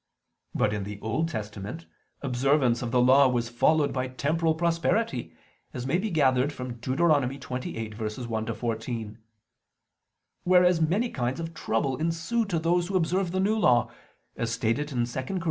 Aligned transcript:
But 0.55 0.73
in 0.73 0.83
the 0.83 0.99
Old 0.99 1.29
Testament 1.29 1.85
observance 2.23 2.81
of 2.81 2.89
the 2.89 2.99
Law 3.03 3.27
was 3.27 3.49
followed 3.49 3.93
by 3.93 4.07
temporal 4.07 4.55
prosperity, 4.55 5.35
as 5.75 5.85
may 5.85 5.99
be 5.99 6.09
gathered 6.09 6.51
from 6.51 6.77
Deut. 6.79 6.97
28:1 6.97 8.55
14; 8.63 9.17
whereas 10.43 10.81
many 10.81 11.11
kinds 11.11 11.39
of 11.39 11.53
trouble 11.53 11.97
ensue 11.97 12.45
to 12.45 12.57
those 12.57 12.87
who 12.87 12.95
observe 12.97 13.29
the 13.31 13.39
New 13.39 13.59
Law, 13.59 13.91
as 14.35 14.49
stated 14.51 14.91
in 14.91 15.05
2 15.05 15.21
Cor. 15.21 15.39